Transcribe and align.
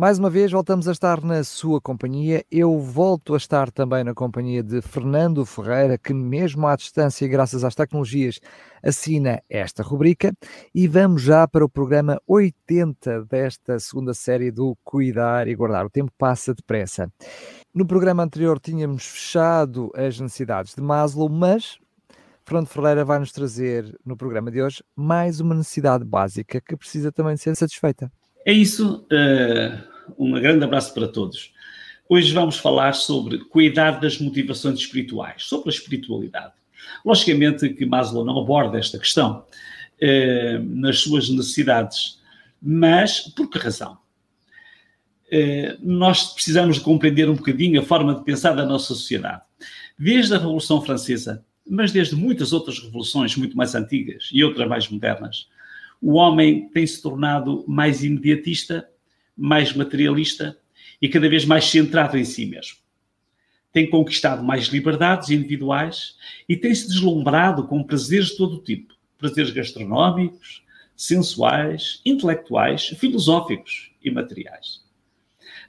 Mais 0.00 0.18
uma 0.18 0.30
vez 0.30 0.50
voltamos 0.50 0.88
a 0.88 0.92
estar 0.92 1.22
na 1.22 1.44
sua 1.44 1.78
companhia. 1.78 2.42
Eu 2.50 2.78
volto 2.78 3.34
a 3.34 3.36
estar 3.36 3.70
também 3.70 4.02
na 4.02 4.14
companhia 4.14 4.62
de 4.62 4.80
Fernando 4.80 5.44
Ferreira, 5.44 5.98
que 5.98 6.14
mesmo 6.14 6.66
à 6.66 6.74
distância, 6.74 7.28
graças 7.28 7.64
às 7.64 7.74
tecnologias, 7.74 8.40
assina 8.82 9.42
esta 9.46 9.82
rubrica. 9.82 10.32
E 10.74 10.88
vamos 10.88 11.20
já 11.20 11.46
para 11.46 11.66
o 11.66 11.68
programa 11.68 12.18
80 12.26 13.26
desta 13.26 13.78
segunda 13.78 14.14
série 14.14 14.50
do 14.50 14.74
Cuidar 14.82 15.46
e 15.46 15.54
Guardar. 15.54 15.84
O 15.84 15.90
tempo 15.90 16.10
passa 16.16 16.54
depressa. 16.54 17.12
No 17.74 17.86
programa 17.86 18.22
anterior 18.22 18.58
tínhamos 18.58 19.04
fechado 19.04 19.92
as 19.94 20.18
necessidades 20.18 20.74
de 20.74 20.80
Maslow, 20.80 21.28
mas 21.28 21.78
Fernando 22.46 22.68
Ferreira 22.68 23.04
vai 23.04 23.18
nos 23.18 23.32
trazer 23.32 23.94
no 24.02 24.16
programa 24.16 24.50
de 24.50 24.62
hoje 24.62 24.82
mais 24.96 25.40
uma 25.40 25.54
necessidade 25.54 26.06
básica 26.06 26.58
que 26.58 26.74
precisa 26.74 27.12
também 27.12 27.36
ser 27.36 27.54
satisfeita. 27.54 28.10
É 28.46 28.52
isso. 28.54 29.06
Uh, 29.12 29.89
um 30.18 30.32
grande 30.32 30.64
abraço 30.64 30.92
para 30.94 31.08
todos. 31.08 31.52
Hoje 32.08 32.32
vamos 32.32 32.56
falar 32.56 32.94
sobre 32.94 33.38
cuidar 33.38 34.00
das 34.00 34.18
motivações 34.18 34.80
espirituais, 34.80 35.44
sobre 35.44 35.70
a 35.70 35.72
espiritualidade. 35.72 36.52
Logicamente 37.04 37.68
que 37.70 37.86
Maslow 37.86 38.24
não 38.24 38.38
aborda 38.38 38.78
esta 38.78 38.98
questão 38.98 39.44
uh, 40.02 40.62
nas 40.64 41.00
suas 41.00 41.28
necessidades, 41.28 42.18
mas 42.60 43.20
por 43.20 43.48
que 43.48 43.58
razão? 43.58 43.98
Uh, 45.32 45.78
nós 45.80 46.32
precisamos 46.32 46.78
compreender 46.78 47.28
um 47.30 47.36
bocadinho 47.36 47.80
a 47.80 47.84
forma 47.84 48.14
de 48.14 48.24
pensar 48.24 48.54
da 48.54 48.66
nossa 48.66 48.88
sociedade. 48.88 49.42
Desde 49.96 50.34
a 50.34 50.38
Revolução 50.38 50.82
Francesa, 50.82 51.44
mas 51.64 51.92
desde 51.92 52.16
muitas 52.16 52.52
outras 52.52 52.80
revoluções 52.80 53.36
muito 53.36 53.56
mais 53.56 53.74
antigas 53.76 54.30
e 54.32 54.42
outras 54.42 54.68
mais 54.68 54.88
modernas, 54.88 55.46
o 56.02 56.14
homem 56.14 56.68
tem 56.70 56.84
se 56.84 57.00
tornado 57.00 57.64
mais 57.68 58.02
imediatista, 58.02 58.88
mais 59.40 59.72
materialista 59.72 60.56
e 61.00 61.08
cada 61.08 61.28
vez 61.28 61.44
mais 61.44 61.64
centrado 61.64 62.18
em 62.18 62.24
si 62.24 62.46
mesmo. 62.46 62.76
Tem 63.72 63.88
conquistado 63.88 64.42
mais 64.42 64.66
liberdades 64.66 65.30
individuais 65.30 66.16
e 66.48 66.56
tem 66.56 66.74
se 66.74 66.88
deslumbrado 66.88 67.66
com 67.66 67.82
prazeres 67.82 68.28
de 68.28 68.36
todo 68.36 68.62
tipo 68.62 68.94
prazeres 69.20 69.50
gastronómicos, 69.50 70.64
sensuais, 70.96 72.00
intelectuais, 72.04 72.86
filosóficos 72.98 73.92
e 74.02 74.10
materiais. 74.10 74.82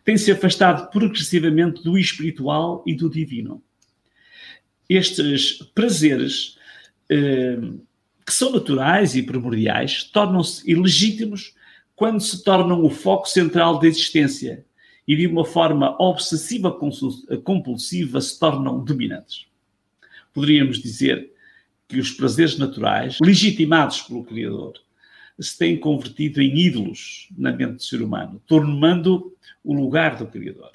Tem 0.05 0.17
se 0.17 0.31
afastado 0.31 0.89
progressivamente 0.89 1.83
do 1.83 1.97
espiritual 1.97 2.81
e 2.87 2.95
do 2.95 3.09
divino. 3.09 3.61
Estes 4.89 5.61
prazeres. 5.75 6.57
Eh, 7.09 7.59
que 8.25 8.33
são 8.33 8.51
naturais 8.51 9.15
e 9.15 9.23
primordiais, 9.23 10.03
tornam-se 10.03 10.69
ilegítimos 10.69 11.53
quando 12.01 12.19
se 12.19 12.43
tornam 12.43 12.83
o 12.83 12.89
foco 12.89 13.29
central 13.29 13.77
da 13.77 13.85
existência 13.85 14.65
e 15.07 15.15
de 15.15 15.27
uma 15.27 15.45
forma 15.45 15.95
obsessiva 16.01 16.75
compulsiva 17.43 18.19
se 18.19 18.39
tornam 18.39 18.83
dominantes. 18.83 19.45
Poderíamos 20.33 20.81
dizer 20.81 21.31
que 21.87 21.99
os 21.99 22.09
prazeres 22.09 22.57
naturais, 22.57 23.19
legitimados 23.21 24.01
pelo 24.01 24.23
Criador, 24.23 24.81
se 25.39 25.55
têm 25.55 25.79
convertido 25.79 26.41
em 26.41 26.57
ídolos 26.57 27.29
na 27.37 27.51
mente 27.51 27.73
do 27.73 27.83
ser 27.83 28.01
humano, 28.01 28.41
tornando 28.47 29.37
o 29.63 29.71
lugar 29.71 30.15
do 30.15 30.25
Criador. 30.25 30.71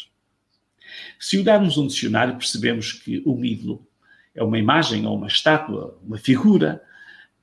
Se 1.19 1.41
olharmos 1.41 1.77
um 1.77 1.89
dicionário, 1.89 2.37
percebemos 2.37 2.93
que 2.93 3.21
um 3.27 3.45
ídolo 3.45 3.85
é 4.33 4.45
uma 4.45 4.61
imagem 4.61 5.05
ou 5.05 5.17
uma 5.17 5.27
estátua, 5.27 5.99
uma 6.07 6.19
figura 6.19 6.81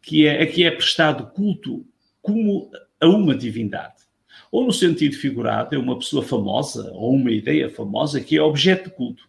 que 0.01 0.25
é, 0.25 0.41
a 0.41 0.47
que 0.47 0.63
é 0.63 0.71
prestado 0.71 1.27
culto 1.33 1.85
como 2.21 2.71
a 3.03 3.07
uma 3.07 3.35
divindade. 3.35 4.03
Ou, 4.51 4.65
no 4.65 4.73
sentido 4.73 5.15
figurado, 5.15 5.75
é 5.75 5.77
uma 5.77 5.97
pessoa 5.97 6.23
famosa 6.23 6.91
ou 6.93 7.13
uma 7.13 7.31
ideia 7.31 7.69
famosa 7.69 8.21
que 8.21 8.37
é 8.37 8.41
objeto 8.41 8.89
de 8.89 8.95
culto. 8.95 9.27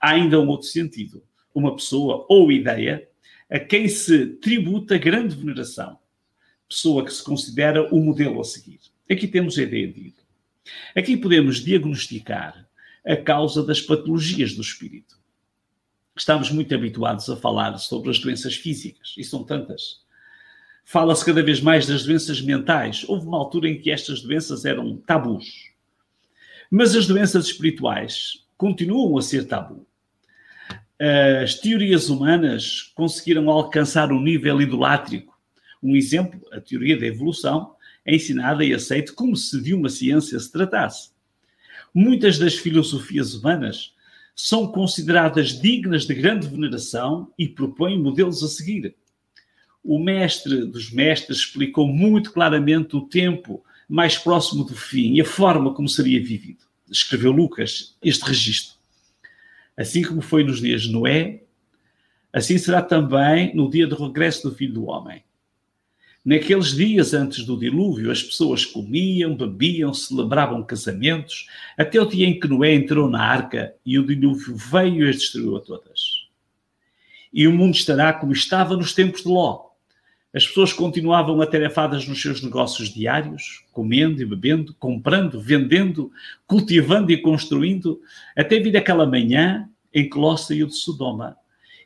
Há 0.00 0.10
ainda 0.10 0.40
um 0.40 0.48
outro 0.48 0.68
sentido. 0.68 1.22
Uma 1.54 1.74
pessoa 1.74 2.24
ou 2.28 2.50
ideia 2.50 3.08
a 3.50 3.58
quem 3.58 3.88
se 3.88 4.26
tributa 4.26 4.96
grande 4.98 5.34
veneração. 5.34 5.98
Pessoa 6.68 7.04
que 7.04 7.12
se 7.12 7.22
considera 7.22 7.94
o 7.94 8.00
modelo 8.00 8.40
a 8.40 8.44
seguir. 8.44 8.80
Aqui 9.10 9.28
temos 9.28 9.58
a 9.58 9.62
ideia 9.62 9.86
de 9.86 10.00
ídolo. 10.00 10.26
Aqui 10.96 11.16
podemos 11.16 11.62
diagnosticar 11.62 12.66
a 13.04 13.16
causa 13.16 13.62
das 13.62 13.80
patologias 13.80 14.54
do 14.54 14.62
espírito 14.62 15.22
estamos 16.16 16.50
muito 16.50 16.74
habituados 16.74 17.28
a 17.28 17.36
falar 17.36 17.76
sobre 17.78 18.10
as 18.10 18.18
doenças 18.18 18.54
físicas, 18.54 19.14
e 19.18 19.24
são 19.24 19.42
tantas. 19.42 20.03
Fala-se 20.84 21.24
cada 21.24 21.42
vez 21.42 21.60
mais 21.60 21.86
das 21.86 22.04
doenças 22.04 22.40
mentais. 22.40 23.04
Houve 23.08 23.26
uma 23.26 23.38
altura 23.38 23.68
em 23.68 23.80
que 23.80 23.90
estas 23.90 24.20
doenças 24.20 24.64
eram 24.64 24.96
tabus. 24.98 25.72
Mas 26.70 26.94
as 26.94 27.06
doenças 27.06 27.46
espirituais 27.46 28.44
continuam 28.56 29.16
a 29.16 29.22
ser 29.22 29.46
tabu. 29.46 29.86
As 31.42 31.54
teorias 31.56 32.08
humanas 32.08 32.92
conseguiram 32.94 33.50
alcançar 33.50 34.12
um 34.12 34.20
nível 34.20 34.60
idolátrico. 34.60 35.36
Um 35.82 35.96
exemplo, 35.96 36.40
a 36.52 36.60
teoria 36.60 36.98
da 36.98 37.06
evolução, 37.06 37.74
é 38.04 38.14
ensinada 38.14 38.64
e 38.64 38.72
aceita 38.72 39.12
como 39.12 39.36
se 39.36 39.60
de 39.62 39.74
uma 39.74 39.88
ciência 39.88 40.38
se 40.38 40.52
tratasse. 40.52 41.10
Muitas 41.92 42.38
das 42.38 42.54
filosofias 42.54 43.34
humanas 43.34 43.94
são 44.34 44.66
consideradas 44.66 45.60
dignas 45.60 46.06
de 46.06 46.14
grande 46.14 46.46
veneração 46.48 47.32
e 47.38 47.48
propõem 47.48 48.00
modelos 48.00 48.42
a 48.42 48.48
seguir. 48.48 48.94
O 49.84 49.98
mestre 49.98 50.64
dos 50.64 50.90
mestres 50.90 51.38
explicou 51.38 51.86
muito 51.86 52.32
claramente 52.32 52.96
o 52.96 53.02
tempo 53.02 53.62
mais 53.86 54.16
próximo 54.16 54.64
do 54.64 54.74
fim 54.74 55.12
e 55.14 55.20
a 55.20 55.24
forma 55.26 55.74
como 55.74 55.88
seria 55.88 56.22
vivido. 56.22 56.64
Escreveu 56.90 57.30
Lucas 57.30 57.94
este 58.02 58.24
registro. 58.24 58.76
Assim 59.76 60.02
como 60.02 60.22
foi 60.22 60.42
nos 60.42 60.60
dias 60.60 60.82
de 60.82 60.92
Noé, 60.92 61.42
assim 62.32 62.56
será 62.56 62.80
também 62.80 63.54
no 63.54 63.68
dia 63.68 63.86
do 63.86 63.94
regresso 63.94 64.48
do 64.48 64.54
Filho 64.54 64.72
do 64.72 64.86
Homem. 64.86 65.22
Naqueles 66.24 66.74
dias 66.74 67.12
antes 67.12 67.44
do 67.44 67.58
dilúvio, 67.58 68.10
as 68.10 68.22
pessoas 68.22 68.64
comiam, 68.64 69.36
bebiam, 69.36 69.92
celebravam 69.92 70.64
casamentos, 70.64 71.46
até 71.76 72.00
o 72.00 72.06
dia 72.06 72.26
em 72.26 72.40
que 72.40 72.48
Noé 72.48 72.74
entrou 72.74 73.10
na 73.10 73.22
arca 73.22 73.74
e 73.84 73.98
o 73.98 74.06
dilúvio 74.06 74.56
veio 74.56 75.04
e 75.04 75.10
as 75.10 75.16
destruiu 75.16 75.56
a 75.56 75.60
todas. 75.60 76.24
E 77.30 77.46
o 77.46 77.52
mundo 77.52 77.74
estará 77.74 78.10
como 78.14 78.32
estava 78.32 78.74
nos 78.74 78.94
tempos 78.94 79.20
de 79.22 79.28
Ló. 79.28 79.73
As 80.34 80.44
pessoas 80.44 80.72
continuavam 80.72 81.40
atarefadas 81.40 82.08
nos 82.08 82.20
seus 82.20 82.42
negócios 82.42 82.92
diários, 82.92 83.64
comendo 83.70 84.20
e 84.20 84.26
bebendo, 84.26 84.74
comprando, 84.74 85.40
vendendo, 85.40 86.10
cultivando 86.44 87.12
e 87.12 87.22
construindo, 87.22 88.02
até 88.36 88.58
vir 88.58 88.76
aquela 88.76 89.06
manhã 89.06 89.70
em 89.92 90.10
que 90.10 90.18
Ló 90.18 90.36
saiu 90.36 90.66
de 90.66 90.74
Sodoma 90.74 91.36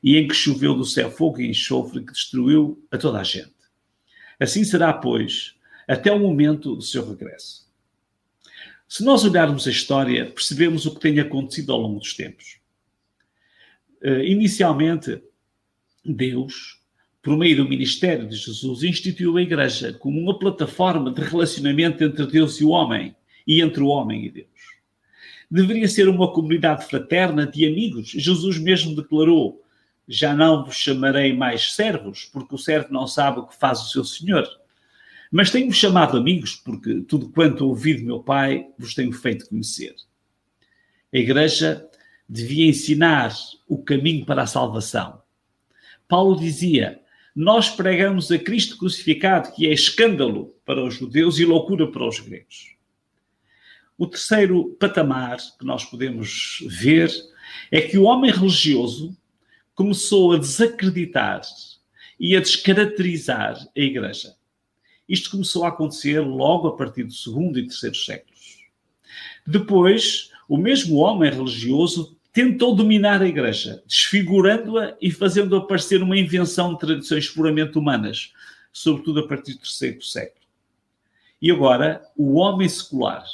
e 0.02 0.16
em 0.16 0.26
que 0.26 0.34
choveu 0.34 0.74
do 0.74 0.86
céu 0.86 1.10
fogo 1.10 1.42
e 1.42 1.50
enxofre 1.50 2.02
que 2.02 2.12
destruiu 2.12 2.82
a 2.90 2.96
toda 2.96 3.20
a 3.20 3.22
gente. 3.22 3.52
Assim 4.40 4.64
será, 4.64 4.94
pois, 4.94 5.54
até 5.86 6.10
o 6.10 6.18
momento 6.18 6.74
do 6.74 6.82
seu 6.82 7.06
regresso. 7.06 7.68
Se 8.88 9.04
nós 9.04 9.24
olharmos 9.24 9.68
a 9.68 9.70
história, 9.70 10.24
percebemos 10.24 10.86
o 10.86 10.94
que 10.94 11.00
tem 11.00 11.20
acontecido 11.20 11.70
ao 11.70 11.80
longo 11.80 11.98
dos 11.98 12.14
tempos. 12.14 12.58
Uh, 14.02 14.22
inicialmente, 14.22 15.22
Deus, 16.02 16.77
por 17.22 17.36
meio 17.36 17.56
do 17.56 17.68
ministério 17.68 18.28
de 18.28 18.36
Jesus, 18.36 18.82
instituiu 18.82 19.36
a 19.36 19.42
Igreja 19.42 19.92
como 19.92 20.20
uma 20.20 20.38
plataforma 20.38 21.10
de 21.10 21.20
relacionamento 21.22 22.02
entre 22.04 22.26
Deus 22.26 22.60
e 22.60 22.64
o 22.64 22.70
homem 22.70 23.14
e 23.46 23.60
entre 23.60 23.82
o 23.82 23.88
homem 23.88 24.26
e 24.26 24.30
Deus. 24.30 24.48
Deveria 25.50 25.88
ser 25.88 26.08
uma 26.08 26.32
comunidade 26.32 26.86
fraterna 26.86 27.46
de 27.46 27.66
amigos. 27.66 28.08
Jesus 28.10 28.58
mesmo 28.58 28.94
declarou: 28.94 29.64
já 30.06 30.34
não 30.34 30.64
vos 30.64 30.76
chamarei 30.76 31.32
mais 31.34 31.74
servos, 31.74 32.24
porque 32.32 32.54
o 32.54 32.58
servo 32.58 32.92
não 32.92 33.06
sabe 33.06 33.40
o 33.40 33.46
que 33.46 33.56
faz 33.56 33.80
o 33.82 33.88
seu 33.88 34.04
senhor. 34.04 34.46
Mas 35.30 35.50
tenho-vos 35.50 35.76
chamado 35.76 36.16
amigos, 36.16 36.56
porque 36.56 37.02
tudo 37.02 37.28
quanto 37.30 37.66
ouvi 37.66 37.94
do 37.94 38.04
meu 38.04 38.20
Pai 38.20 38.66
vos 38.78 38.94
tenho 38.94 39.12
feito 39.12 39.48
conhecer. 39.48 39.94
A 41.12 41.18
Igreja 41.18 41.86
devia 42.28 42.66
ensinar 42.66 43.34
o 43.66 43.82
caminho 43.82 44.24
para 44.24 44.42
a 44.42 44.46
salvação. 44.46 45.20
Paulo 46.06 46.38
dizia: 46.38 47.00
Nós 47.40 47.70
pregamos 47.70 48.32
a 48.32 48.36
Cristo 48.36 48.76
crucificado, 48.76 49.52
que 49.52 49.64
é 49.64 49.72
escândalo 49.72 50.56
para 50.66 50.84
os 50.84 50.94
judeus 50.94 51.38
e 51.38 51.44
loucura 51.44 51.88
para 51.88 52.04
os 52.04 52.18
gregos. 52.18 52.74
O 53.96 54.08
terceiro 54.08 54.74
patamar 54.80 55.36
que 55.56 55.64
nós 55.64 55.84
podemos 55.84 56.64
ver 56.66 57.12
é 57.70 57.80
que 57.80 57.96
o 57.96 58.02
homem 58.02 58.32
religioso 58.32 59.16
começou 59.72 60.32
a 60.32 60.36
desacreditar 60.36 61.42
e 62.18 62.36
a 62.36 62.40
descaracterizar 62.40 63.56
a 63.56 63.80
Igreja. 63.80 64.34
Isto 65.08 65.30
começou 65.30 65.64
a 65.64 65.68
acontecer 65.68 66.18
logo 66.18 66.66
a 66.66 66.76
partir 66.76 67.04
do 67.04 67.12
segundo 67.12 67.56
e 67.56 67.68
terceiro 67.68 67.94
séculos. 67.94 68.64
Depois, 69.46 70.32
o 70.48 70.56
mesmo 70.56 70.96
homem 70.96 71.30
religioso 71.30 72.17
tentou 72.38 72.72
dominar 72.72 73.20
a 73.20 73.26
Igreja, 73.26 73.82
desfigurando-a 73.84 74.96
e 75.00 75.10
fazendo-a 75.10 75.66
parecer 75.66 76.00
uma 76.04 76.16
invenção 76.16 76.72
de 76.72 76.78
tradições 76.78 77.28
puramente 77.28 77.76
humanas, 77.76 78.32
sobretudo 78.72 79.18
a 79.18 79.26
partir 79.26 79.54
do 79.54 79.58
terceiro 79.58 80.00
século. 80.04 80.46
E 81.42 81.50
agora, 81.50 82.00
o 82.16 82.34
homem 82.34 82.68
secular 82.68 83.24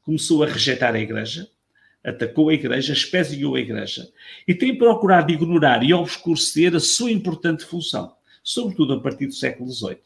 começou 0.00 0.42
a 0.42 0.46
rejeitar 0.46 0.94
a 0.94 0.98
Igreja, 0.98 1.46
atacou 2.02 2.48
a 2.48 2.54
Igreja, 2.54 2.94
espeziou 2.94 3.56
a 3.56 3.60
Igreja 3.60 4.10
e 4.48 4.54
tem 4.54 4.78
procurado 4.78 5.30
ignorar 5.30 5.82
e 5.82 5.92
obscurecer 5.92 6.74
a 6.74 6.80
sua 6.80 7.10
importante 7.10 7.62
função, 7.62 8.16
sobretudo 8.42 8.94
a 8.94 9.00
partir 9.02 9.26
do 9.26 9.34
século 9.34 9.70
XVIII. 9.70 9.98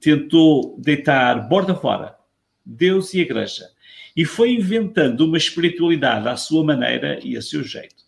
Tentou 0.00 0.74
deitar 0.78 1.46
borda 1.50 1.74
fora 1.74 2.16
Deus 2.64 3.12
e 3.12 3.18
a 3.18 3.24
Igreja 3.24 3.68
e 4.16 4.24
foi 4.24 4.54
inventando 4.54 5.20
uma 5.22 5.36
espiritualidade 5.36 6.28
à 6.28 6.36
sua 6.36 6.64
maneira 6.64 7.18
e 7.22 7.36
a 7.36 7.42
seu 7.42 7.62
jeito. 7.62 8.04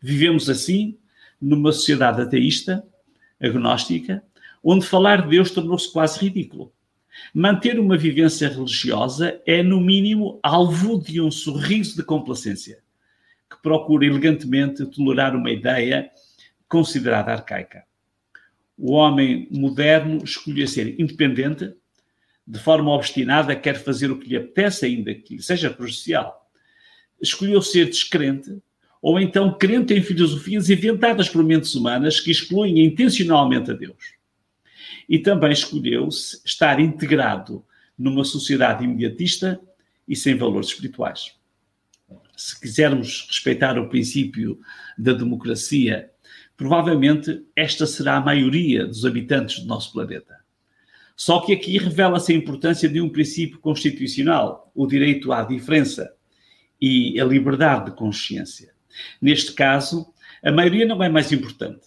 Vivemos 0.00 0.48
assim 0.48 0.98
numa 1.40 1.72
sociedade 1.72 2.20
ateísta, 2.22 2.86
agnóstica, 3.40 4.22
onde 4.62 4.86
falar 4.86 5.22
de 5.22 5.30
Deus 5.30 5.50
tornou-se 5.50 5.92
quase 5.92 6.20
ridículo. 6.20 6.72
Manter 7.32 7.78
uma 7.78 7.96
vivência 7.96 8.48
religiosa 8.48 9.40
é, 9.46 9.62
no 9.62 9.80
mínimo, 9.80 10.38
alvo 10.42 11.00
de 11.00 11.20
um 11.20 11.30
sorriso 11.30 11.96
de 11.96 12.02
complacência, 12.02 12.78
que 13.50 13.60
procura 13.62 14.06
elegantemente 14.06 14.84
tolerar 14.86 15.34
uma 15.34 15.50
ideia 15.50 16.10
considerada 16.68 17.32
arcaica. 17.32 17.84
O 18.76 18.92
homem 18.92 19.48
moderno 19.50 20.22
escolheu 20.22 20.68
ser 20.68 21.00
independente, 21.00 21.72
de 22.46 22.58
forma 22.58 22.92
obstinada, 22.92 23.56
quer 23.56 23.76
fazer 23.76 24.10
o 24.10 24.18
que 24.18 24.28
lhe 24.28 24.36
apetece, 24.36 24.86
ainda 24.86 25.14
que 25.14 25.42
seja 25.42 25.70
prejudicial. 25.70 26.48
Escolheu 27.20 27.60
ser 27.60 27.86
descrente, 27.86 28.62
ou 29.02 29.18
então 29.18 29.56
crente 29.56 29.94
em 29.94 30.02
filosofias 30.02 30.70
inventadas 30.70 31.28
por 31.28 31.42
mentes 31.42 31.74
humanas 31.74 32.20
que 32.20 32.30
excluem 32.30 32.84
intencionalmente 32.84 33.70
a 33.70 33.74
Deus 33.74 34.16
e 35.08 35.18
também 35.18 35.52
escolheu 35.52 36.08
estar 36.08 36.80
integrado 36.80 37.64
numa 37.98 38.24
sociedade 38.24 38.84
imediatista 38.84 39.60
e 40.06 40.14
sem 40.14 40.36
valores 40.36 40.68
espirituais. 40.68 41.34
Se 42.36 42.60
quisermos 42.60 43.26
respeitar 43.28 43.78
o 43.78 43.88
princípio 43.88 44.60
da 44.98 45.12
democracia, 45.12 46.10
provavelmente 46.56 47.44
esta 47.54 47.86
será 47.86 48.16
a 48.16 48.20
maioria 48.20 48.86
dos 48.86 49.04
habitantes 49.06 49.60
do 49.60 49.66
nosso 49.66 49.92
planeta. 49.92 50.36
Só 51.16 51.40
que 51.40 51.54
aqui 51.54 51.78
revela-se 51.78 52.30
a 52.32 52.36
importância 52.36 52.88
de 52.88 53.00
um 53.00 53.08
princípio 53.08 53.58
constitucional, 53.58 54.70
o 54.74 54.86
direito 54.86 55.32
à 55.32 55.42
diferença 55.42 56.14
e 56.80 57.18
a 57.18 57.24
liberdade 57.24 57.86
de 57.86 57.96
consciência. 57.96 58.74
Neste 59.20 59.52
caso, 59.54 60.12
a 60.44 60.52
maioria 60.52 60.84
não 60.84 61.02
é 61.02 61.08
mais 61.08 61.32
importante, 61.32 61.86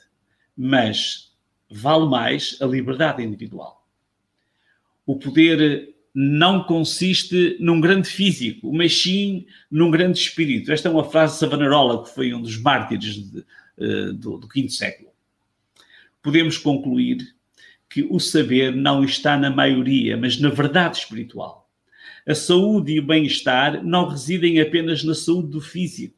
mas 0.57 1.31
vale 1.69 2.07
mais 2.07 2.57
a 2.59 2.65
liberdade 2.65 3.23
individual. 3.23 3.87
O 5.05 5.17
poder 5.17 5.93
não 6.13 6.63
consiste 6.63 7.55
num 7.59 7.79
grande 7.79 8.09
físico, 8.09 8.73
mas 8.73 8.99
sim 8.99 9.45
num 9.69 9.91
grande 9.91 10.17
espírito. 10.17 10.71
Esta 10.71 10.89
é 10.89 10.91
uma 10.91 11.07
frase 11.07 11.33
de 11.33 11.39
Savonarola, 11.39 12.03
que 12.03 12.09
foi 12.09 12.33
um 12.33 12.41
dos 12.41 12.57
mártires 12.57 13.15
de, 13.15 13.39
uh, 13.77 14.13
do, 14.13 14.37
do 14.39 14.47
quinto 14.47 14.71
século. 14.71 15.09
Podemos 16.21 16.57
concluir 16.57 17.35
que 17.89 18.07
o 18.09 18.19
saber 18.19 18.75
não 18.75 19.03
está 19.03 19.37
na 19.37 19.49
maioria, 19.49 20.15
mas 20.15 20.39
na 20.39 20.49
verdade 20.49 20.97
espiritual. 20.97 21.69
A 22.27 22.35
saúde 22.35 22.93
e 22.93 22.99
o 22.99 23.05
bem-estar 23.05 23.83
não 23.83 24.07
residem 24.07 24.61
apenas 24.61 25.03
na 25.03 25.15
saúde 25.15 25.49
do 25.49 25.61
físico, 25.61 26.15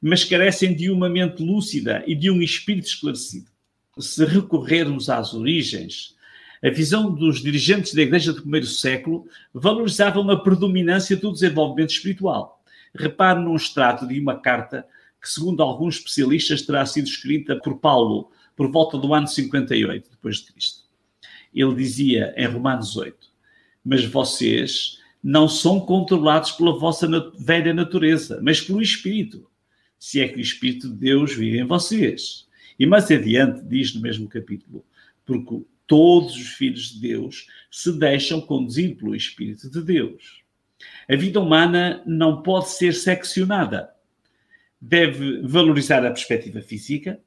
mas 0.00 0.24
carecem 0.24 0.74
de 0.74 0.90
uma 0.90 1.08
mente 1.08 1.42
lúcida 1.42 2.04
e 2.06 2.14
de 2.14 2.30
um 2.30 2.40
espírito 2.40 2.86
esclarecido 2.86 3.52
se 3.98 4.24
recorrermos 4.24 5.10
às 5.10 5.34
origens, 5.34 6.14
a 6.62 6.70
visão 6.70 7.12
dos 7.12 7.42
dirigentes 7.42 7.92
da 7.92 8.02
Igreja 8.02 8.32
do 8.32 8.42
primeiro 8.42 8.66
século 8.66 9.26
valorizava 9.52 10.20
uma 10.20 10.42
predominância 10.42 11.16
do 11.16 11.32
desenvolvimento 11.32 11.90
espiritual. 11.90 12.62
Repare 12.94 13.40
num 13.40 13.56
extrato 13.56 14.06
de 14.06 14.18
uma 14.20 14.38
carta 14.38 14.86
que, 15.20 15.28
segundo 15.28 15.62
alguns 15.62 15.96
especialistas, 15.96 16.62
terá 16.62 16.86
sido 16.86 17.06
escrita 17.06 17.56
por 17.56 17.78
Paulo 17.78 18.30
por 18.54 18.70
volta 18.70 18.96
do 18.96 19.12
ano 19.12 19.26
58 19.26 20.10
depois 20.10 20.36
de 20.36 20.52
Cristo. 20.52 20.81
Ele 21.54 21.74
dizia 21.74 22.34
em 22.36 22.46
Romanos 22.46 22.96
8: 22.96 23.16
Mas 23.84 24.04
vocês 24.04 24.98
não 25.22 25.48
são 25.48 25.78
controlados 25.80 26.52
pela 26.52 26.78
vossa 26.78 27.08
velha 27.38 27.72
natureza, 27.72 28.40
mas 28.42 28.60
pelo 28.60 28.82
Espírito, 28.82 29.48
se 29.98 30.20
é 30.20 30.26
que 30.26 30.38
o 30.38 30.40
Espírito 30.40 30.88
de 30.88 30.96
Deus 30.96 31.34
vive 31.34 31.60
em 31.60 31.66
vocês. 31.66 32.48
E 32.78 32.86
mais 32.86 33.10
adiante 33.10 33.62
diz 33.64 33.94
no 33.94 34.00
mesmo 34.00 34.28
capítulo, 34.28 34.84
porque 35.24 35.62
todos 35.86 36.34
os 36.34 36.48
filhos 36.48 36.92
de 36.92 37.00
Deus 37.00 37.46
se 37.70 37.92
deixam 37.92 38.40
conduzir 38.40 38.96
pelo 38.96 39.14
Espírito 39.14 39.70
de 39.70 39.80
Deus. 39.82 40.42
A 41.08 41.14
vida 41.14 41.40
humana 41.40 42.02
não 42.04 42.42
pode 42.42 42.70
ser 42.70 42.92
seccionada. 42.94 43.90
Deve 44.80 45.42
valorizar 45.42 46.04
a 46.04 46.10
perspectiva 46.10 46.60
física, 46.60 47.20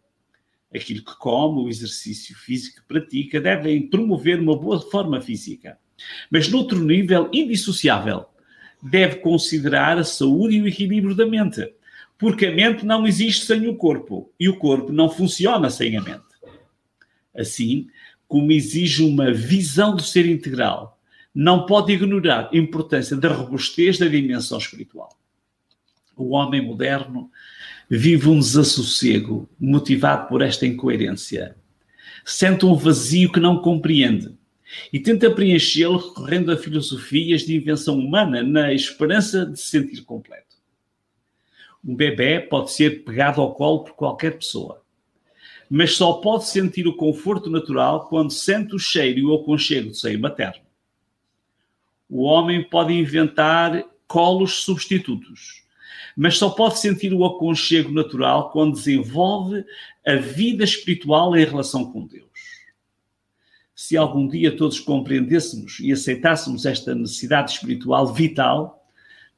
aquilo 0.76 1.04
que 1.04 1.16
come, 1.18 1.62
o 1.62 1.70
exercício 1.70 2.36
físico 2.36 2.82
que 2.82 2.88
pratica, 2.88 3.40
devem 3.40 3.88
promover 3.88 4.40
uma 4.40 4.58
boa 4.58 4.80
forma 4.80 5.22
física. 5.22 5.78
Mas, 6.30 6.50
noutro 6.50 6.80
nível 6.80 7.30
indissociável, 7.32 8.26
deve 8.82 9.18
considerar 9.18 9.98
a 9.98 10.04
saúde 10.04 10.58
e 10.58 10.62
o 10.62 10.68
equilíbrio 10.68 11.16
da 11.16 11.26
mente, 11.26 11.74
porque 12.18 12.46
a 12.46 12.52
mente 12.52 12.86
não 12.86 13.08
existe 13.08 13.46
sem 13.46 13.68
o 13.68 13.76
corpo 13.76 14.32
e 14.40 14.48
o 14.48 14.58
corpo 14.58 14.92
não 14.92 15.10
funciona 15.10 15.70
sem 15.70 15.98
a 15.98 16.02
mente. 16.02 16.24
Assim, 17.36 17.88
como 18.28 18.52
exige 18.52 19.04
uma 19.04 19.32
visão 19.32 19.96
do 19.96 20.02
ser 20.02 20.26
integral, 20.26 21.00
não 21.34 21.66
pode 21.66 21.92
ignorar 21.92 22.50
a 22.52 22.58
importância 22.58 23.18
da 23.18 23.30
robustez 23.30 23.98
da 23.98 24.08
dimensão 24.08 24.58
espiritual. 24.58 25.10
O 26.16 26.30
homem 26.30 26.62
moderno 26.62 27.30
vive 27.90 28.30
um 28.30 28.40
desassossego 28.40 29.50
motivado 29.60 30.28
por 30.28 30.42
esta 30.42 30.66
incoerência. 30.66 31.56
Sente 32.24 32.66
um 32.66 32.76
vazio 32.76 33.32
que 33.32 33.40
não 33.40 33.60
compreende 33.60 34.36
e 34.92 35.00
tenta 35.00 35.30
preenchê-lo 35.30 35.98
recorrendo 35.98 36.52
a 36.52 36.58
filosofias 36.58 37.44
de 37.44 37.56
invenção 37.56 37.98
humana 37.98 38.42
na 38.42 38.74
esperança 38.74 39.46
de 39.46 39.60
se 39.60 39.68
sentir 39.68 40.02
completo. 40.04 40.56
Um 41.84 41.96
bebê 41.96 42.40
pode 42.40 42.72
ser 42.72 43.04
pegado 43.04 43.40
ao 43.40 43.54
colo 43.54 43.84
por 43.84 43.94
qualquer 43.94 44.38
pessoa, 44.38 44.82
mas 45.70 45.96
só 45.96 46.14
pode 46.14 46.46
sentir 46.46 46.88
o 46.88 46.96
conforto 46.96 47.50
natural 47.50 48.08
quando 48.08 48.32
sente 48.32 48.76
o 48.76 48.80
cheiro 48.80 49.20
e 49.20 49.26
o 49.26 49.36
aconchego 49.36 49.90
do 49.90 49.96
seio 49.96 50.20
materno. 50.20 50.66
O 52.10 52.24
homem 52.24 52.64
pode 52.64 52.94
inventar 52.94 53.84
colos 54.08 54.64
substitutos, 54.64 55.65
mas 56.16 56.38
só 56.38 56.50
pode 56.50 56.80
sentir 56.80 57.14
o 57.14 57.26
aconchego 57.26 57.92
natural 57.92 58.52
quando 58.52 58.76
desenvolve 58.76 59.66
a 60.06 60.16
vida 60.16 60.64
espiritual 60.64 61.36
em 61.36 61.44
relação 61.44 61.92
com 61.92 62.06
Deus. 62.06 62.26
Se 63.76 63.98
algum 63.98 64.28
dia 64.28 64.56
todos 64.56 64.80
compreendêssemos 64.80 65.80
e 65.82 65.92
aceitássemos 65.92 66.66
esta 66.66 66.96
necessidade 66.96 67.52
espiritual 67.52 68.14
vital, 68.14 68.88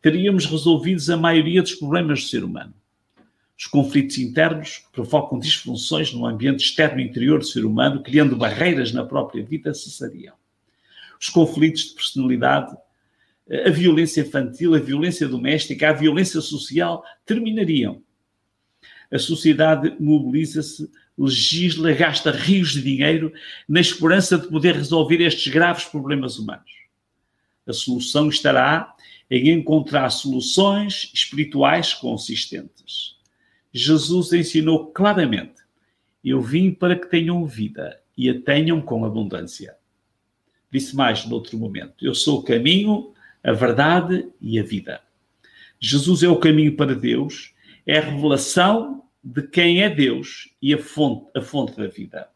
teríamos 0.02 0.46
resolvidos 0.46 1.10
a 1.10 1.18
maioria 1.18 1.62
dos 1.62 1.74
problemas 1.74 2.22
do 2.22 2.30
ser 2.30 2.44
humano. 2.44 2.74
Os 3.58 3.66
conflitos 3.66 4.20
internos 4.20 4.84
provocam 4.92 5.40
disfunções 5.40 6.14
no 6.14 6.28
ambiente 6.28 6.64
externo 6.64 7.00
e 7.00 7.06
interior 7.06 7.40
do 7.40 7.46
ser 7.46 7.66
humano, 7.66 8.04
criando 8.04 8.36
barreiras 8.36 8.92
na 8.92 9.04
própria 9.04 9.44
vida, 9.44 9.74
cessariam. 9.74 10.36
Os 11.20 11.30
conflitos 11.30 11.86
de 11.86 11.96
personalidade, 11.96 12.78
a 13.50 13.70
violência 13.70 14.22
infantil, 14.22 14.76
a 14.76 14.80
violência 14.80 15.28
doméstica, 15.28 15.90
a 15.90 15.94
violência 15.94 16.42
social 16.42 17.04
terminariam. 17.26 18.02
A 19.12 19.18
sociedade 19.18 19.96
mobiliza-se, 20.00 20.90
legisla, 21.18 21.94
gasta 21.94 22.30
rios 22.30 22.74
de 22.74 22.82
dinheiro 22.82 23.32
na 23.68 23.80
esperança 23.80 24.38
de 24.38 24.48
poder 24.48 24.76
resolver 24.76 25.22
estes 25.22 25.52
graves 25.52 25.86
problemas 25.86 26.38
humanos. 26.38 26.72
A 27.66 27.74
solução 27.74 28.30
estará 28.30 28.94
em 29.30 29.50
encontrar 29.50 30.10
soluções 30.10 31.12
espirituais 31.14 31.94
consistentes. 31.94 33.18
Jesus 33.74 34.32
ensinou 34.34 34.88
claramente: 34.88 35.62
Eu 36.24 36.42
vim 36.42 36.72
para 36.72 36.96
que 36.96 37.10
tenham 37.10 37.46
vida 37.46 38.00
e 38.18 38.30
a 38.30 38.42
tenham 38.42 38.82
com 38.82 39.06
abundância. 39.06 39.76
Disse 40.72 40.96
mais 40.96 41.26
noutro 41.26 41.58
momento: 41.58 42.06
Eu 42.06 42.16
sou 42.16 42.40
o 42.40 42.44
caminho, 42.44 43.14
a 43.48 43.54
verdade 43.54 44.28
e 44.42 44.60
a 44.60 44.64
vida. 44.64 45.00
Jesus 45.80 46.22
é 46.22 46.28
o 46.28 46.36
caminho 46.36 46.76
para 46.76 46.94
Deus, 46.94 47.54
é 47.86 47.98
a 47.98 48.02
revelação 48.02 49.06
de 49.24 49.42
quem 49.42 49.82
é 49.82 49.90
Deus 49.90 50.54
e 50.62 50.74
a 50.74 50.78
fonte, 50.78 51.32
a 51.34 51.42
fonte 51.42 51.78
da 51.78 51.88
vida. 51.88 52.28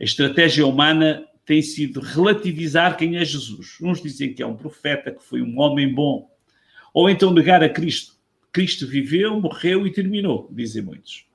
A 0.00 0.04
estratégia 0.04 0.64
humana 0.64 1.26
tem 1.44 1.60
sido 1.60 1.98
relativizar 1.98 2.96
quem 2.96 3.16
é 3.16 3.24
Jesus. 3.24 3.78
Uns 3.82 4.00
dizem 4.00 4.32
que 4.32 4.44
é 4.44 4.46
um 4.46 4.54
profeta, 4.54 5.10
que 5.10 5.24
foi 5.24 5.42
um 5.42 5.58
homem 5.58 5.92
bom, 5.92 6.30
ou 6.94 7.10
então 7.10 7.32
negar 7.32 7.64
a 7.64 7.68
Cristo. 7.68 8.14
Cristo 8.52 8.86
viveu, 8.86 9.40
morreu 9.40 9.88
e 9.88 9.92
terminou, 9.92 10.48
dizem 10.52 10.82
muitos. 10.82 11.26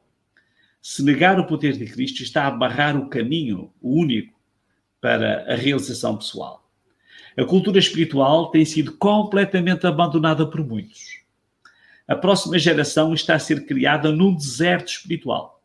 Se 0.82 1.04
negar 1.04 1.38
o 1.38 1.46
poder 1.46 1.78
de 1.78 1.88
Cristo 1.88 2.24
está 2.24 2.48
a 2.48 2.52
barrar 2.52 2.96
o 2.96 3.10
caminho, 3.10 3.70
o 3.82 4.00
único, 4.00 4.40
para 5.02 5.52
a 5.52 5.56
realização 5.58 6.16
pessoal. 6.16 6.61
A 7.38 7.46
cultura 7.46 7.80
espiritual 7.80 8.52
tem 8.52 8.66
sido 8.66 8.98
completamente 8.98 9.88
abandonada 9.88 10.46
por 10.46 10.66
muitos. 10.66 11.22
A 12.08 12.16
próxima 12.16 12.60
geração 12.60 13.14
está 13.14 13.36
a 13.36 13.40
ser 13.40 13.66
criada 13.66 14.12
num 14.12 14.36
deserto 14.36 14.90
espiritual. 14.90 15.64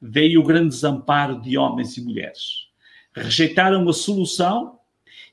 Veio 0.00 0.40
o 0.40 0.44
grande 0.44 0.70
desamparo 0.70 1.40
de 1.40 1.58
homens 1.58 1.96
e 1.96 2.02
mulheres. 2.02 2.68
Rejeitaram 3.14 3.86
a 3.88 3.92
solução 3.92 4.78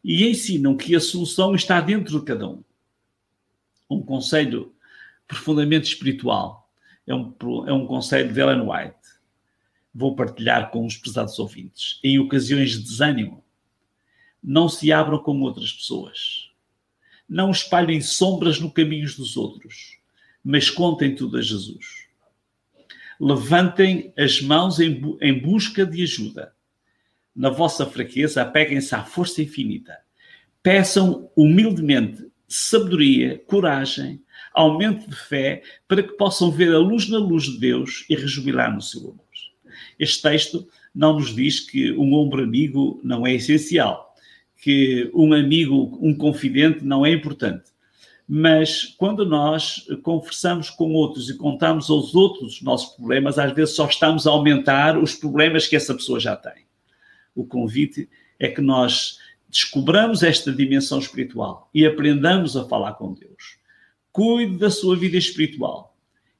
e 0.03 0.27
ensinam 0.27 0.75
que 0.75 0.95
a 0.95 0.99
solução 0.99 1.55
está 1.55 1.79
dentro 1.79 2.19
de 2.19 2.25
cada 2.25 2.47
um. 2.47 2.61
Um 3.89 4.01
conselho 4.01 4.73
profundamente 5.25 5.87
espiritual 5.87 6.69
é 7.05 7.15
um, 7.15 7.33
é 7.65 7.71
um 7.71 7.87
conselho 7.87 8.33
de 8.33 8.39
Ellen 8.39 8.69
White. 8.69 8.95
Vou 9.95 10.13
partilhar 10.13 10.69
com 10.71 10.85
os 10.85 10.97
pesados 10.97 11.39
ouvintes. 11.39 11.99
Em 12.03 12.19
ocasiões 12.19 12.71
de 12.71 12.83
desânimo, 12.83 13.43
não 14.43 14.69
se 14.69 14.91
abram 14.91 15.19
com 15.19 15.41
outras 15.41 15.71
pessoas. 15.71 16.49
Não 17.27 17.51
espalhem 17.51 18.01
sombras 18.01 18.59
no 18.59 18.71
caminho 18.71 19.05
dos 19.15 19.35
outros, 19.35 19.97
mas 20.43 20.69
contem 20.69 21.13
tudo 21.13 21.37
a 21.37 21.41
Jesus. 21.41 22.07
Levantem 23.19 24.13
as 24.17 24.41
mãos 24.41 24.79
em, 24.79 24.93
bu 24.93 25.17
em 25.21 25.39
busca 25.39 25.85
de 25.85 26.03
ajuda. 26.03 26.53
Na 27.35 27.49
vossa 27.49 27.85
fraqueza, 27.85 28.41
apeguem-se 28.41 28.95
à 28.95 29.03
força 29.03 29.41
infinita. 29.41 29.97
Peçam 30.63 31.29
humildemente 31.35 32.27
sabedoria, 32.47 33.43
coragem, 33.45 34.21
aumento 34.53 35.09
de 35.09 35.15
fé, 35.15 35.61
para 35.87 36.01
que 36.01 36.13
possam 36.13 36.49
ver 36.49 36.73
a 36.73 36.79
luz 36.79 37.09
na 37.09 37.17
luz 37.17 37.43
de 37.43 37.59
Deus 37.59 38.05
e 38.09 38.15
rejubilar 38.15 38.73
no 38.73 38.81
seu 38.81 39.01
amor. 39.01 39.27
Este 39.99 40.21
texto 40.21 40.67
não 40.93 41.13
nos 41.13 41.35
diz 41.35 41.59
que 41.59 41.91
um 41.93 42.13
ombro 42.13 42.43
amigo 42.43 42.99
não 43.03 43.25
é 43.25 43.33
essencial, 43.33 44.06
que 44.67 45.09
um 45.13 45.31
amigo, 45.31 45.97
um 46.01 46.13
confidente 46.13 46.83
não 46.83 47.05
é 47.05 47.11
importante. 47.13 47.71
Mas 48.27 48.83
quando 48.83 49.25
nós 49.25 49.87
conversamos 50.03 50.69
com 50.69 50.91
outros 50.91 51.29
e 51.29 51.37
contamos 51.37 51.89
aos 51.89 52.13
outros 52.13 52.55
os 52.55 52.61
nossos 52.61 52.93
problemas, 52.97 53.39
às 53.39 53.53
vezes 53.53 53.77
só 53.77 53.87
estamos 53.87 54.27
a 54.27 54.31
aumentar 54.31 54.97
os 54.97 55.15
problemas 55.15 55.67
que 55.67 55.77
essa 55.77 55.93
pessoa 55.93 56.19
já 56.19 56.35
tem. 56.35 56.65
O 57.33 57.45
convite 57.45 58.09
é 58.37 58.49
que 58.49 58.59
nós 58.59 59.19
descobramos 59.47 60.21
esta 60.21 60.51
dimensão 60.51 60.99
espiritual 60.99 61.69
e 61.73 61.85
aprendamos 61.85 62.57
a 62.57 62.65
falar 62.65 62.95
com 62.95 63.13
Deus. 63.13 63.57
Cuide 64.11 64.57
da 64.57 64.69
sua 64.69 64.97
vida 64.97 65.15
espiritual 65.15 65.95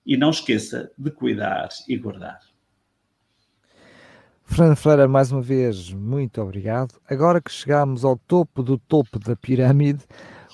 e 0.05 0.17
não 0.17 0.31
esqueça 0.31 0.91
de 0.97 1.11
cuidar 1.11 1.69
e 1.87 1.95
guardar. 1.95 2.41
Fernando 4.47 4.75
Freira, 4.77 5.07
mais 5.07 5.31
uma 5.31 5.41
vez, 5.41 5.91
muito 5.91 6.41
obrigado. 6.41 6.95
Agora 7.07 7.39
que 7.39 7.51
chegamos 7.51 8.03
ao 8.03 8.17
topo 8.17 8.63
do 8.63 8.77
topo 8.77 9.19
da 9.19 9.35
pirâmide, 9.35 10.03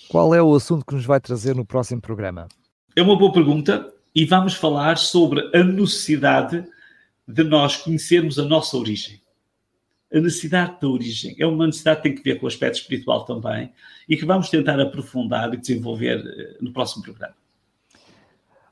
qual 0.09 0.35
é 0.35 0.41
o 0.41 0.53
assunto 0.53 0.85
que 0.85 0.95
nos 0.95 1.05
vai 1.05 1.21
trazer 1.21 1.55
no 1.55 1.63
próximo 1.63 2.01
programa? 2.01 2.49
É 2.95 3.01
uma 3.01 3.17
boa 3.17 3.31
pergunta 3.31 3.93
e 4.13 4.25
vamos 4.25 4.55
falar 4.55 4.97
sobre 4.97 5.49
a 5.55 5.63
necessidade 5.63 6.65
de 7.25 7.43
nós 7.43 7.77
conhecermos 7.77 8.37
a 8.37 8.43
nossa 8.43 8.75
origem. 8.75 9.21
A 10.13 10.19
necessidade 10.19 10.81
da 10.81 10.87
origem 10.89 11.35
é 11.39 11.45
uma 11.45 11.65
necessidade 11.65 12.01
que 12.01 12.09
tem 12.09 12.15
que 12.15 12.23
ver 12.23 12.39
com 12.39 12.45
o 12.45 12.49
aspecto 12.49 12.75
espiritual 12.75 13.23
também 13.23 13.71
e 14.09 14.17
que 14.17 14.25
vamos 14.25 14.49
tentar 14.49 14.79
aprofundar 14.81 15.53
e 15.53 15.57
desenvolver 15.57 16.19
eh, 16.25 16.57
no 16.59 16.73
próximo 16.73 17.03
programa. 17.03 17.35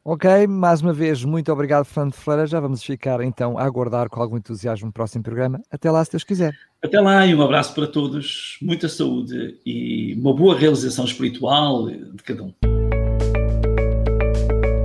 Ok, 0.03 0.47
mais 0.47 0.81
uma 0.81 0.91
vez, 0.91 1.23
muito 1.23 1.51
obrigado, 1.53 1.85
Fernando 1.85 2.13
Ferreira. 2.13 2.47
Já 2.47 2.59
vamos 2.59 2.81
ficar 2.81 3.21
então 3.21 3.55
a 3.55 3.63
aguardar 3.63 4.09
com 4.09 4.19
algum 4.19 4.35
entusiasmo 4.35 4.89
o 4.89 4.91
próximo 4.91 5.23
programa. 5.23 5.61
Até 5.69 5.91
lá, 5.91 6.03
se 6.03 6.11
Deus 6.11 6.23
quiser. 6.23 6.55
Até 6.83 6.99
lá 6.99 7.23
e 7.27 7.35
um 7.35 7.41
abraço 7.43 7.75
para 7.75 7.85
todos, 7.85 8.57
muita 8.63 8.89
saúde 8.89 9.59
e 9.63 10.15
uma 10.19 10.33
boa 10.33 10.57
realização 10.57 11.05
espiritual 11.05 11.87
de 11.87 12.23
cada 12.23 12.41
um. 12.41 12.53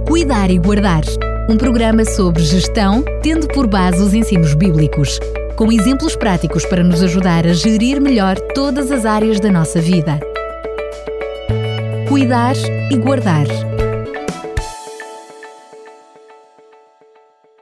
Cuidar 0.06 0.50
e 0.50 0.58
Guardar 0.58 1.02
um 1.48 1.56
programa 1.56 2.04
sobre 2.04 2.42
gestão, 2.42 3.02
tendo 3.22 3.48
por 3.48 3.66
base 3.66 4.02
os 4.02 4.12
ensinos 4.12 4.52
bíblicos, 4.52 5.18
com 5.56 5.72
exemplos 5.72 6.14
práticos 6.14 6.66
para 6.66 6.84
nos 6.84 7.02
ajudar 7.02 7.46
a 7.46 7.54
gerir 7.54 8.02
melhor 8.02 8.36
todas 8.52 8.90
as 8.90 9.06
áreas 9.06 9.40
da 9.40 9.50
nossa 9.50 9.80
vida. 9.80 10.20
Cuidar 12.06 12.54
e 12.90 12.96
Guardar 12.98 13.46